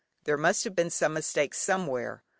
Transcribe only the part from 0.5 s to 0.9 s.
have been